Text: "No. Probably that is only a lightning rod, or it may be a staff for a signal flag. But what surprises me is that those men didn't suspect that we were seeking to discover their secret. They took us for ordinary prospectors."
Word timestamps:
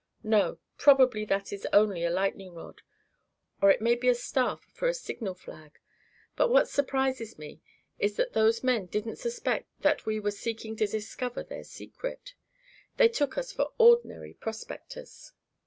"No. 0.23 0.57
Probably 0.79 1.25
that 1.25 1.53
is 1.53 1.67
only 1.71 2.03
a 2.03 2.09
lightning 2.09 2.55
rod, 2.55 2.81
or 3.61 3.69
it 3.69 3.81
may 3.83 3.93
be 3.93 4.07
a 4.09 4.15
staff 4.15 4.63
for 4.73 4.87
a 4.87 4.95
signal 4.95 5.35
flag. 5.35 5.77
But 6.35 6.49
what 6.49 6.67
surprises 6.67 7.37
me 7.37 7.61
is 7.99 8.15
that 8.15 8.33
those 8.33 8.63
men 8.63 8.87
didn't 8.87 9.17
suspect 9.17 9.69
that 9.81 10.07
we 10.07 10.19
were 10.19 10.31
seeking 10.31 10.75
to 10.77 10.87
discover 10.87 11.43
their 11.43 11.63
secret. 11.63 12.33
They 12.97 13.09
took 13.09 13.37
us 13.37 13.51
for 13.53 13.73
ordinary 13.77 14.33
prospectors." 14.33 15.33